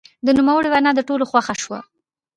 د 0.25 0.27
نوموړي 0.37 0.69
وینا 0.69 0.91
د 0.95 0.99
ټولو 1.07 1.23
خوښه 1.31 1.55
شوه. 1.63 1.79